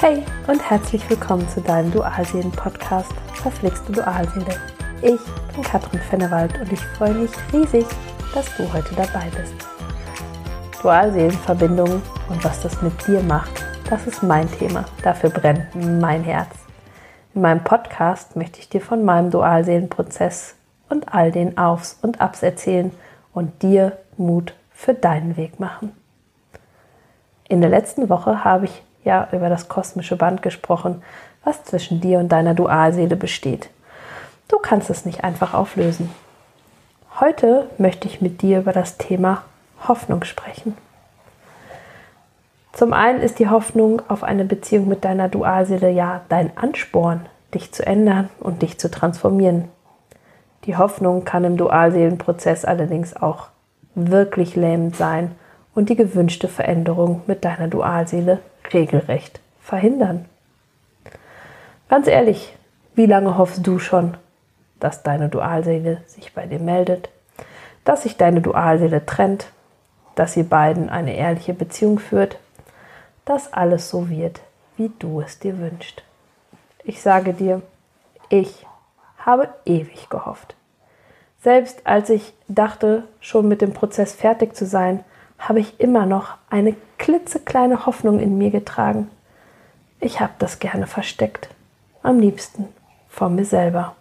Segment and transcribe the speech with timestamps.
[0.00, 4.58] Hey und herzlich willkommen zu deinem Dualseelen-Podcast Verflixte Dualseele.
[5.02, 5.20] Ich
[5.54, 7.84] bin Katrin Fennewald und ich freue mich riesig,
[8.32, 9.52] dass du heute dabei bist.
[10.80, 12.00] Dualseelenverbindung
[12.30, 14.86] und was das mit dir macht, das ist mein Thema.
[15.02, 16.48] Dafür brennt mein Herz.
[17.34, 20.54] In meinem Podcast möchte ich dir von meinem Dualseelenprozess
[20.88, 22.90] und all den Aufs und Abs erzählen
[23.34, 25.92] und dir Mut für deinen Weg machen.
[27.50, 31.02] In der letzten Woche habe ich ja über das kosmische Band gesprochen,
[31.44, 33.70] was zwischen dir und deiner Dualseele besteht.
[34.48, 36.10] Du kannst es nicht einfach auflösen.
[37.20, 39.44] Heute möchte ich mit dir über das Thema
[39.86, 40.76] Hoffnung sprechen.
[42.72, 47.72] Zum einen ist die Hoffnung auf eine Beziehung mit deiner Dualseele ja dein Ansporn, dich
[47.72, 49.68] zu ändern und dich zu transformieren.
[50.64, 53.48] Die Hoffnung kann im Dualseelenprozess allerdings auch
[53.94, 55.32] wirklich lähmend sein
[55.74, 58.38] und die gewünschte Veränderung mit deiner Dualseele
[58.72, 60.26] regelrecht verhindern.
[61.88, 62.56] Ganz ehrlich,
[62.94, 64.16] wie lange hoffst du schon,
[64.78, 67.10] dass deine Dualseele sich bei dir meldet,
[67.84, 69.46] dass sich deine Dualseele trennt,
[70.14, 72.38] dass ihr beiden eine ehrliche Beziehung führt,
[73.24, 74.40] dass alles so wird,
[74.76, 76.02] wie du es dir wünschst.
[76.84, 77.62] Ich sage dir,
[78.28, 78.66] ich
[79.18, 80.54] habe ewig gehofft.
[81.42, 85.04] Selbst als ich dachte, schon mit dem Prozess fertig zu sein,
[85.40, 89.10] habe ich immer noch eine klitzekleine Hoffnung in mir getragen.
[89.98, 91.48] Ich habe das gerne versteckt,
[92.02, 92.68] am liebsten
[93.08, 93.96] vor mir selber.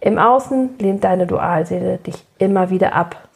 [0.00, 3.28] Im Außen lehnt deine Dualseele dich immer wieder ab,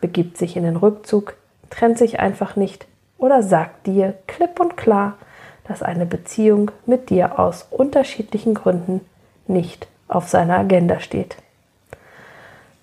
[0.00, 1.34] begibt sich in den Rückzug,
[1.68, 2.86] trennt sich einfach nicht
[3.18, 5.18] oder sagt dir klipp und klar,
[5.64, 9.02] dass eine Beziehung mit dir aus unterschiedlichen Gründen
[9.46, 11.36] nicht auf seiner Agenda steht.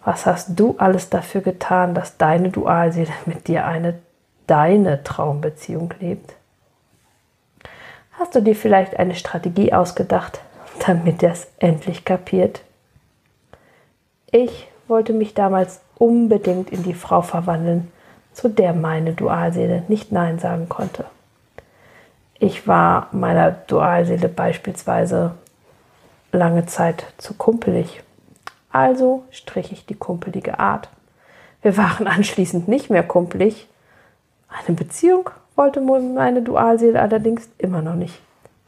[0.07, 3.95] Was hast du alles dafür getan, dass deine Dualseele mit dir eine
[4.47, 6.33] deine Traumbeziehung lebt?
[8.13, 10.39] Hast du dir vielleicht eine Strategie ausgedacht,
[10.85, 12.61] damit er es endlich kapiert?
[14.31, 17.91] Ich wollte mich damals unbedingt in die Frau verwandeln,
[18.31, 21.03] zu der meine Dualseele nicht Nein sagen konnte.
[22.39, 25.33] Ich war meiner Dualseele beispielsweise
[26.31, 28.03] lange Zeit zu kumpelig
[28.71, 30.89] also strich ich die kumpelige Art.
[31.61, 33.67] Wir waren anschließend nicht mehr kumpelig.
[34.49, 38.21] Eine Beziehung wollte meine Dualseele allerdings immer noch nicht.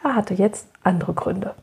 [0.04, 1.54] Er hatte jetzt andere Gründe.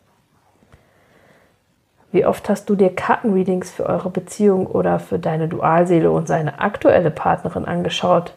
[2.13, 6.61] Wie oft hast du dir Kartenreadings für eure Beziehung oder für deine Dualseele und seine
[6.61, 8.35] aktuelle Partnerin angeschaut,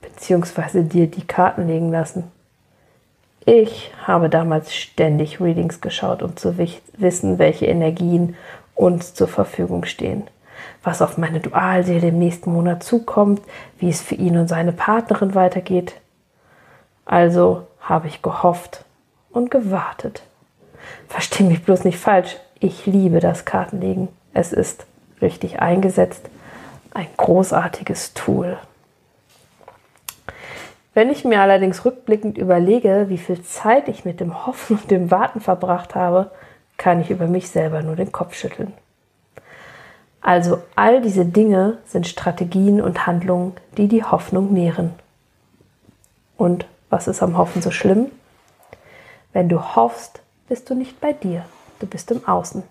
[0.00, 2.24] beziehungsweise dir die Karten legen lassen?
[3.44, 8.36] Ich habe damals ständig Readings geschaut, um zu wissen, welche Energien
[8.80, 10.26] uns zur Verfügung stehen.
[10.82, 13.40] Was auf meine Dualseele im nächsten Monat zukommt,
[13.78, 15.94] wie es für ihn und seine Partnerin weitergeht.
[17.04, 18.84] Also habe ich gehofft
[19.30, 20.22] und gewartet.
[21.08, 24.08] Versteh mich bloß nicht falsch, ich liebe das Kartenlegen.
[24.32, 24.86] Es ist
[25.20, 26.30] richtig eingesetzt
[26.92, 28.58] ein großartiges Tool.
[30.92, 35.10] Wenn ich mir allerdings rückblickend überlege, wie viel Zeit ich mit dem Hoffen und dem
[35.10, 36.32] Warten verbracht habe,
[36.80, 38.72] kann ich über mich selber nur den Kopf schütteln.
[40.22, 44.94] Also all diese Dinge sind Strategien und Handlungen, die die Hoffnung nähren.
[46.38, 48.06] Und was ist am Hoffen so schlimm?
[49.34, 51.44] Wenn du hoffst, bist du nicht bei dir,
[51.80, 52.62] du bist im Außen.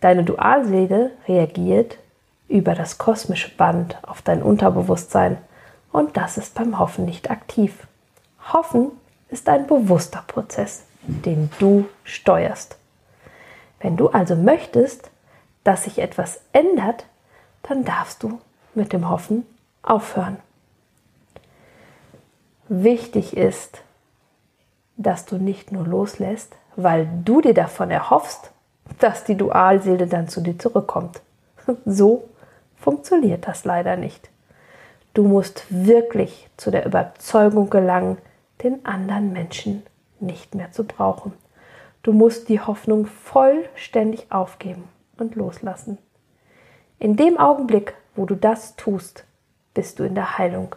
[0.00, 1.98] Deine Dualseele reagiert
[2.48, 5.36] über das kosmische Band auf dein Unterbewusstsein
[5.92, 7.86] und das ist beim Hoffen nicht aktiv.
[8.54, 8.90] Hoffen
[9.28, 12.78] ist ein bewusster Prozess, den du steuerst.
[13.80, 15.10] Wenn du also möchtest,
[15.64, 17.06] dass sich etwas ändert,
[17.62, 18.40] dann darfst du
[18.74, 19.46] mit dem Hoffen
[19.82, 20.38] aufhören.
[22.68, 23.82] Wichtig ist,
[24.96, 28.50] dass du nicht nur loslässt, weil du dir davon erhoffst,
[28.98, 31.20] dass die Dualseele dann zu dir zurückkommt.
[31.84, 32.28] So
[32.76, 34.28] funktioniert das leider nicht.
[35.14, 38.18] Du musst wirklich zu der Überzeugung gelangen,
[38.62, 39.82] den anderen Menschen
[40.20, 41.32] nicht mehr zu brauchen.
[42.02, 44.84] Du musst die Hoffnung vollständig aufgeben
[45.18, 45.98] und loslassen.
[46.98, 49.24] In dem Augenblick, wo du das tust,
[49.74, 50.74] bist du in der Heilung,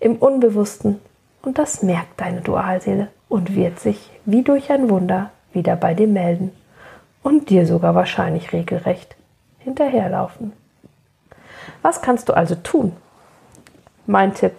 [0.00, 1.00] im Unbewussten
[1.42, 6.08] und das merkt deine Dualseele und wird sich wie durch ein Wunder wieder bei dir
[6.08, 6.52] melden
[7.22, 9.16] und dir sogar wahrscheinlich regelrecht
[9.58, 10.52] hinterherlaufen.
[11.82, 12.96] Was kannst du also tun?
[14.06, 14.52] Mein Tipp.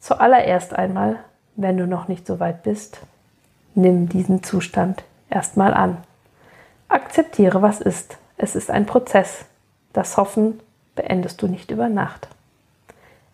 [0.00, 1.18] Zuallererst einmal,
[1.56, 3.00] wenn du noch nicht so weit bist,
[3.74, 5.98] Nimm diesen Zustand erstmal an.
[6.88, 8.18] Akzeptiere, was ist.
[8.36, 9.46] Es ist ein Prozess.
[9.92, 10.60] Das Hoffen
[10.94, 12.28] beendest du nicht über Nacht.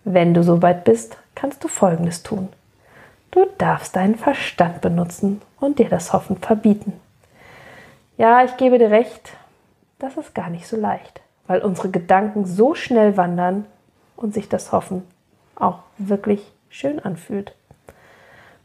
[0.04, 2.48] Wenn du soweit bist, kannst du Folgendes tun.
[3.30, 6.94] Du darfst deinen Verstand benutzen und dir das Hoffen verbieten.
[8.16, 9.32] Ja, ich gebe dir recht,
[9.98, 13.66] das ist gar nicht so leicht, weil unsere Gedanken so schnell wandern
[14.16, 15.06] und sich das Hoffen
[15.54, 17.54] auch wirklich schön anfühlt.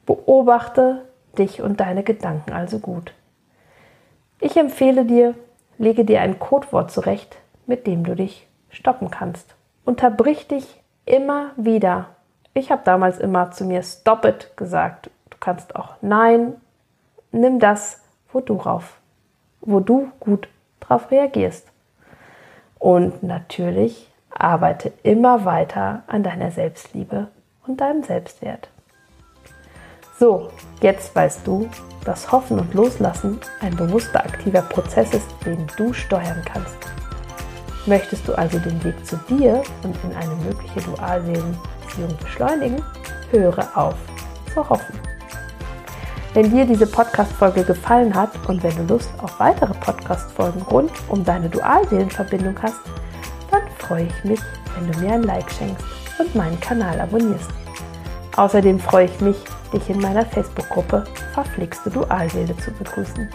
[0.05, 1.03] Beobachte
[1.35, 3.13] dich und deine Gedanken also gut.
[4.39, 5.35] Ich empfehle dir,
[5.77, 9.55] lege dir ein Codewort zurecht, mit dem du dich stoppen kannst.
[9.85, 12.07] Unterbrich dich immer wieder
[12.57, 15.11] ich habe damals immer zu mir Stop it gesagt.
[15.29, 16.53] Du kannst auch Nein.
[17.33, 18.97] Nimm das, wo du drauf,
[19.59, 20.47] wo du gut
[20.79, 21.67] drauf reagierst.
[22.79, 27.27] Und natürlich arbeite immer weiter an deiner Selbstliebe
[27.67, 28.69] und deinem Selbstwert.
[30.17, 30.49] So,
[30.81, 31.69] jetzt weißt du,
[32.05, 36.77] dass Hoffen und Loslassen ein bewusster aktiver Prozess ist, den du steuern kannst.
[37.85, 42.81] Möchtest du also den Weg zu dir und in eine mögliche Dualseelen Beziehung beschleunigen,
[43.31, 43.95] höre auf
[44.53, 44.99] zu hoffen.
[46.33, 51.25] Wenn dir diese Podcast-Folge gefallen hat und wenn du Lust auf weitere Podcast-Folgen rund um
[51.25, 52.79] deine Dualseelenverbindung hast,
[53.51, 54.39] dann freue ich mich,
[54.75, 55.85] wenn du mir ein Like schenkst
[56.19, 57.49] und meinen Kanal abonnierst.
[58.35, 59.37] Außerdem freue ich mich,
[59.73, 61.03] dich in meiner Facebook-Gruppe
[61.33, 63.29] Verflixte Dualseele zu begrüßen.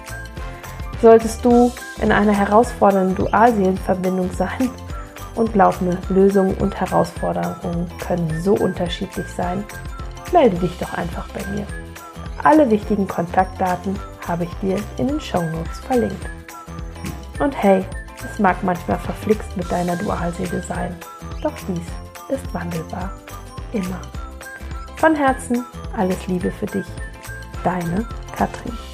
[1.00, 1.72] Solltest du
[2.02, 4.70] in einer herausfordernden Dualseelenverbindung sein
[5.34, 9.64] und laufende Lösungen und Herausforderungen können so unterschiedlich sein,
[10.32, 11.66] melde dich doch einfach bei mir.
[12.42, 16.26] Alle wichtigen Kontaktdaten habe ich dir in den Show Notes verlinkt.
[17.38, 17.84] Und hey,
[18.30, 20.94] es mag manchmal verflixt mit deiner Dualseele sein,
[21.42, 21.86] doch dies
[22.28, 23.12] ist wandelbar.
[23.72, 24.00] Immer.
[25.00, 25.64] Von Herzen
[25.96, 26.84] alles Liebe für dich.
[27.64, 28.06] Deine
[28.36, 28.89] Katrin.